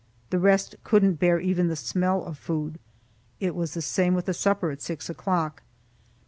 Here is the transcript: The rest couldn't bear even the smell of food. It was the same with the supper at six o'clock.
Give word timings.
The 0.31 0.39
rest 0.39 0.77
couldn't 0.83 1.19
bear 1.19 1.39
even 1.39 1.67
the 1.67 1.75
smell 1.75 2.23
of 2.25 2.35
food. 2.35 2.79
It 3.39 3.53
was 3.53 3.75
the 3.75 3.83
same 3.83 4.15
with 4.15 4.25
the 4.25 4.33
supper 4.33 4.71
at 4.71 4.81
six 4.81 5.11
o'clock. 5.11 5.61